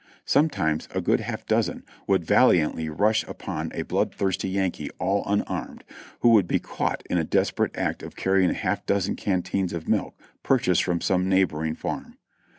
Sometimes 0.25 0.87
a 0.95 0.99
good 0.99 1.19
half 1.19 1.45
dozen 1.45 1.83
would 2.07 2.25
valiantly 2.25 2.89
rush 2.89 3.23
upon 3.25 3.71
a 3.75 3.83
blood 3.83 4.15
thirsty 4.15 4.49
Yankee 4.49 4.89
all 4.97 5.23
unarmed, 5.27 5.83
who 6.21 6.29
would 6.29 6.47
be 6.47 6.57
caught 6.57 7.03
in 7.07 7.19
the 7.19 7.23
desperate 7.23 7.77
act 7.77 8.01
of 8.01 8.15
carrying 8.15 8.49
a 8.49 8.53
half 8.55 8.83
dozen 8.87 9.15
canteens 9.15 9.73
of 9.73 9.87
milk 9.87 10.17
purchased 10.41 10.83
from 10.83 11.01
some 11.01 11.29
neighboring 11.29 11.75
farm. 11.75 12.17